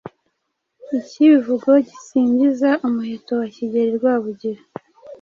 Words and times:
ikivugo 0.99 1.69
gisingiza 1.87 2.69
umuheto 2.87 3.31
wa 3.41 3.47
Kigeli 3.55 3.91
Rwabugili 3.97 4.61